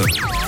Costa. 0.00 0.39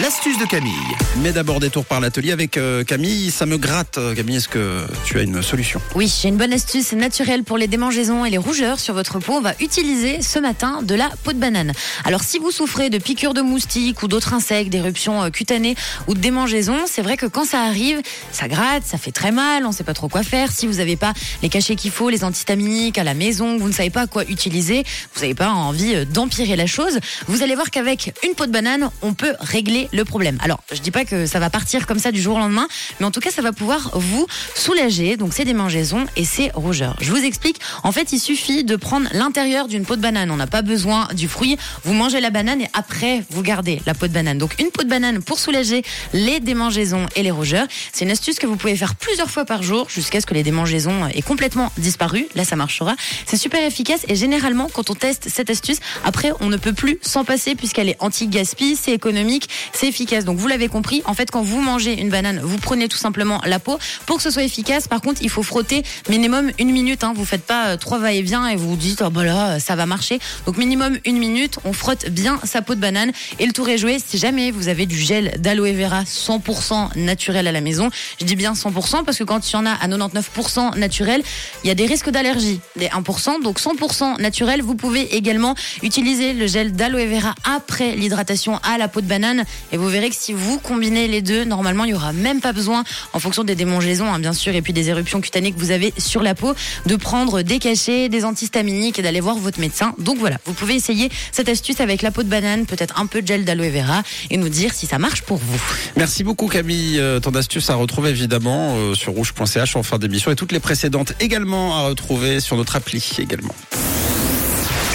L'astuce 0.00 0.38
de 0.38 0.46
Camille. 0.46 0.72
Mais 1.18 1.32
d'abord 1.32 1.60
des 1.60 1.68
tours 1.68 1.84
par 1.84 2.00
l'atelier 2.00 2.32
avec 2.32 2.56
euh, 2.56 2.82
Camille. 2.82 3.30
Ça 3.30 3.44
me 3.44 3.58
gratte. 3.58 3.98
Euh, 3.98 4.14
Camille, 4.14 4.36
est-ce 4.36 4.48
que 4.48 4.86
tu 5.04 5.18
as 5.18 5.22
une 5.22 5.42
solution? 5.42 5.82
Oui, 5.94 6.10
j'ai 6.22 6.28
une 6.28 6.38
bonne 6.38 6.54
astuce 6.54 6.94
naturelle 6.94 7.44
pour 7.44 7.58
les 7.58 7.66
démangeaisons 7.66 8.24
et 8.24 8.30
les 8.30 8.38
rougeurs 8.38 8.80
sur 8.80 8.94
votre 8.94 9.18
peau. 9.18 9.34
On 9.34 9.42
va 9.42 9.52
utiliser 9.60 10.22
ce 10.22 10.38
matin 10.38 10.80
de 10.82 10.94
la 10.94 11.10
peau 11.24 11.34
de 11.34 11.38
banane. 11.38 11.72
Alors 12.06 12.22
si 12.22 12.38
vous 12.38 12.50
souffrez 12.50 12.88
de 12.88 12.96
piqûres 12.96 13.34
de 13.34 13.42
moustiques 13.42 14.02
ou 14.02 14.08
d'autres 14.08 14.32
insectes, 14.32 14.70
d'éruptions 14.70 15.24
euh, 15.24 15.28
cutanées 15.28 15.76
ou 16.06 16.14
de 16.14 16.20
démangeaisons, 16.20 16.86
c'est 16.86 17.02
vrai 17.02 17.18
que 17.18 17.26
quand 17.26 17.44
ça 17.44 17.60
arrive, 17.60 18.00
ça 18.32 18.48
gratte, 18.48 18.84
ça 18.86 18.96
fait 18.96 19.12
très 19.12 19.30
mal, 19.30 19.66
on 19.66 19.68
ne 19.68 19.74
sait 19.74 19.84
pas 19.84 19.94
trop 19.94 20.08
quoi 20.08 20.22
faire. 20.22 20.52
Si 20.52 20.66
vous 20.66 20.76
n'avez 20.78 20.96
pas 20.96 21.12
les 21.42 21.50
cachets 21.50 21.76
qu'il 21.76 21.90
faut, 21.90 22.08
les 22.08 22.24
antihistaminiques 22.24 22.96
à 22.96 23.04
la 23.04 23.12
maison, 23.12 23.58
vous 23.58 23.68
ne 23.68 23.74
savez 23.74 23.90
pas 23.90 24.06
quoi 24.06 24.24
utiliser, 24.24 24.84
vous 25.14 25.20
n'avez 25.20 25.34
pas 25.34 25.50
envie 25.50 26.06
d'empirer 26.06 26.56
la 26.56 26.66
chose, 26.66 26.98
vous 27.28 27.42
allez 27.42 27.54
voir 27.54 27.70
qu'avec 27.70 28.14
une 28.26 28.34
peau 28.34 28.46
de 28.46 28.52
banane, 28.52 28.88
on 29.02 29.12
peut 29.12 29.34
régler 29.38 29.81
le 29.92 30.04
problème. 30.04 30.38
Alors, 30.42 30.60
je 30.72 30.80
dis 30.80 30.90
pas 30.90 31.04
que 31.04 31.26
ça 31.26 31.38
va 31.38 31.50
partir 31.50 31.86
comme 31.86 31.98
ça 31.98 32.12
du 32.12 32.20
jour 32.20 32.36
au 32.36 32.38
lendemain, 32.38 32.68
mais 33.00 33.06
en 33.06 33.10
tout 33.10 33.20
cas, 33.20 33.30
ça 33.30 33.42
va 33.42 33.52
pouvoir 33.52 33.90
vous 33.94 34.26
soulager. 34.54 35.16
Donc, 35.16 35.32
c'est 35.32 35.44
des 35.44 35.54
mangeaisons 35.54 36.06
et 36.16 36.24
c'est 36.24 36.50
rougeurs. 36.54 36.96
Je 37.00 37.10
vous 37.10 37.24
explique. 37.24 37.58
En 37.82 37.92
fait, 37.92 38.12
il 38.12 38.18
suffit 38.18 38.64
de 38.64 38.76
prendre 38.76 39.08
l'intérieur 39.12 39.68
d'une 39.68 39.84
peau 39.84 39.96
de 39.96 40.00
banane. 40.00 40.30
On 40.30 40.36
n'a 40.36 40.46
pas 40.46 40.62
besoin 40.62 41.08
du 41.14 41.28
fruit. 41.28 41.56
Vous 41.84 41.94
mangez 41.94 42.20
la 42.20 42.30
banane 42.30 42.60
et 42.60 42.68
après, 42.72 43.24
vous 43.30 43.42
gardez 43.42 43.80
la 43.86 43.94
peau 43.94 44.06
de 44.06 44.12
banane. 44.12 44.38
Donc, 44.38 44.60
une 44.60 44.68
peau 44.68 44.82
de 44.82 44.88
banane 44.88 45.22
pour 45.22 45.38
soulager 45.38 45.82
les 46.12 46.40
démangeaisons 46.40 47.06
et 47.16 47.22
les 47.22 47.30
rougeurs. 47.30 47.66
C'est 47.92 48.04
une 48.04 48.10
astuce 48.10 48.38
que 48.38 48.46
vous 48.46 48.56
pouvez 48.56 48.76
faire 48.76 48.94
plusieurs 48.94 49.30
fois 49.30 49.44
par 49.44 49.62
jour 49.62 49.88
jusqu'à 49.88 50.20
ce 50.20 50.26
que 50.26 50.34
les 50.34 50.42
démangeaisons 50.42 51.06
aient 51.08 51.22
complètement 51.22 51.72
disparu. 51.78 52.26
Là, 52.34 52.44
ça 52.44 52.56
marchera. 52.56 52.94
C'est 53.26 53.36
super 53.36 53.62
efficace 53.64 54.04
et 54.08 54.16
généralement, 54.16 54.68
quand 54.72 54.90
on 54.90 54.94
teste 54.94 55.28
cette 55.28 55.50
astuce, 55.50 55.78
après, 56.04 56.32
on 56.40 56.48
ne 56.48 56.56
peut 56.56 56.72
plus 56.72 56.98
s'en 57.02 57.24
passer 57.24 57.54
puisqu'elle 57.54 57.88
est 57.88 57.96
anti-gaspi, 58.00 58.76
c'est 58.76 58.92
économique, 58.92 59.48
c'est 59.72 59.88
efficace. 59.88 60.24
Donc 60.24 60.38
vous 60.38 60.48
l'avez 60.48 60.68
compris, 60.68 61.02
en 61.06 61.14
fait 61.14 61.30
quand 61.30 61.42
vous 61.42 61.60
mangez 61.60 62.00
une 62.00 62.10
banane, 62.10 62.40
vous 62.42 62.58
prenez 62.58 62.88
tout 62.88 62.96
simplement 62.96 63.40
la 63.44 63.58
peau. 63.58 63.78
Pour 64.06 64.16
que 64.16 64.22
ce 64.22 64.30
soit 64.30 64.42
efficace, 64.42 64.88
par 64.88 65.00
contre, 65.00 65.22
il 65.22 65.30
faut 65.30 65.42
frotter 65.42 65.82
minimum 66.08 66.50
une 66.58 66.70
minute. 66.70 67.04
Hein. 67.04 67.12
Vous 67.14 67.24
faites 67.24 67.44
pas 67.44 67.68
euh, 67.68 67.76
trois 67.76 67.98
va-et-vient 67.98 68.48
et 68.48 68.56
vous 68.56 68.70
vous 68.70 68.76
dites 68.76 69.02
oh 69.04 69.10
bah 69.10 69.24
là 69.24 69.60
ça 69.60 69.76
va 69.76 69.86
marcher. 69.86 70.18
Donc 70.46 70.56
minimum 70.56 70.98
une 71.04 71.18
minute, 71.18 71.58
on 71.64 71.72
frotte 71.72 72.08
bien 72.10 72.40
sa 72.44 72.62
peau 72.62 72.74
de 72.74 72.80
banane 72.80 73.12
et 73.38 73.46
le 73.46 73.52
tour 73.52 73.68
est 73.68 73.78
joué. 73.78 73.98
Si 74.04 74.18
jamais 74.18 74.50
vous 74.50 74.68
avez 74.68 74.86
du 74.86 74.98
gel 74.98 75.40
d'aloe 75.40 75.72
vera 75.72 76.02
100% 76.02 76.98
naturel 76.98 77.46
à 77.46 77.52
la 77.52 77.60
maison, 77.60 77.90
je 78.20 78.24
dis 78.24 78.36
bien 78.36 78.52
100% 78.52 79.04
parce 79.04 79.18
que 79.18 79.24
quand 79.24 79.48
il 79.48 79.52
y 79.52 79.56
en 79.56 79.66
a 79.66 79.72
à 79.72 79.88
99% 79.88 80.78
naturel, 80.78 81.22
il 81.64 81.68
y 81.68 81.70
a 81.70 81.74
des 81.74 81.86
risques 81.86 82.10
d'allergie, 82.10 82.60
des 82.76 82.86
1%. 82.86 83.42
Donc 83.42 83.60
100% 83.60 84.20
naturel, 84.20 84.62
vous 84.62 84.74
pouvez 84.74 85.16
également 85.16 85.54
utiliser 85.82 86.32
le 86.32 86.46
gel 86.46 86.72
d'aloe 86.72 87.06
vera 87.06 87.34
après 87.44 87.94
l'hydratation 87.94 88.58
à 88.62 88.78
la 88.78 88.88
peau 88.88 89.00
de 89.00 89.06
banane 89.06 89.44
et 89.70 89.76
vous 89.76 89.88
verrez 89.88 90.10
que 90.10 90.16
si 90.16 90.32
vous 90.32 90.58
combinez 90.58 91.08
les 91.08 91.22
deux, 91.22 91.44
normalement, 91.44 91.84
il 91.84 91.88
n'y 91.88 91.94
aura 91.94 92.12
même 92.12 92.40
pas 92.40 92.52
besoin, 92.52 92.84
en 93.12 93.18
fonction 93.18 93.44
des 93.44 93.54
démangeaisons, 93.54 94.12
hein, 94.12 94.18
bien 94.18 94.32
sûr, 94.32 94.54
et 94.54 94.62
puis 94.62 94.72
des 94.72 94.88
éruptions 94.88 95.20
cutanées 95.20 95.52
que 95.52 95.58
vous 95.58 95.70
avez 95.70 95.92
sur 95.98 96.22
la 96.22 96.34
peau, 96.34 96.54
de 96.86 96.96
prendre 96.96 97.42
des 97.42 97.58
cachets, 97.58 98.08
des 98.08 98.24
antihistaminiques 98.24 98.98
et 98.98 99.02
d'aller 99.02 99.20
voir 99.20 99.36
votre 99.36 99.60
médecin. 99.60 99.94
Donc 99.98 100.18
voilà, 100.18 100.38
vous 100.46 100.52
pouvez 100.52 100.74
essayer 100.74 101.10
cette 101.30 101.48
astuce 101.48 101.80
avec 101.80 102.02
la 102.02 102.10
peau 102.10 102.22
de 102.22 102.28
banane, 102.28 102.66
peut-être 102.66 102.98
un 102.98 103.06
peu 103.06 103.22
de 103.22 103.26
gel 103.26 103.44
d'aloe 103.44 103.70
vera 103.70 104.02
et 104.30 104.36
nous 104.36 104.48
dire 104.48 104.72
si 104.74 104.86
ça 104.86 104.98
marche 104.98 105.22
pour 105.22 105.38
vous. 105.38 105.60
Merci 105.96 106.24
beaucoup 106.24 106.48
Camille. 106.48 106.98
Euh, 106.98 107.20
ton 107.20 107.34
astuce 107.34 107.70
à 107.70 107.74
retrouver 107.74 108.10
évidemment 108.10 108.76
euh, 108.76 108.94
sur 108.94 109.12
rouge.ch 109.12 109.76
en 109.76 109.82
fin 109.82 109.98
d'émission 109.98 110.30
et 110.30 110.36
toutes 110.36 110.52
les 110.52 110.60
précédentes 110.60 111.12
également 111.20 111.76
à 111.76 111.88
retrouver 111.88 112.40
sur 112.40 112.56
notre 112.56 112.76
appli 112.76 113.02
également. 113.18 113.54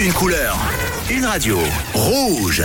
Une 0.00 0.12
couleur, 0.12 0.56
une 1.10 1.24
radio, 1.24 1.58
rouge. 1.92 2.62